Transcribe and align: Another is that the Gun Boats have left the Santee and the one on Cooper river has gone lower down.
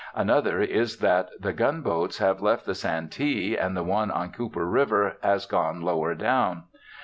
Another 0.15 0.63
is 0.63 0.97
that 0.97 1.29
the 1.39 1.53
Gun 1.53 1.81
Boats 1.81 2.17
have 2.17 2.41
left 2.41 2.65
the 2.65 2.73
Santee 2.73 3.55
and 3.55 3.77
the 3.77 3.83
one 3.83 4.09
on 4.09 4.31
Cooper 4.31 4.65
river 4.65 5.17
has 5.21 5.45
gone 5.45 5.81
lower 5.83 6.15
down. 6.15 6.63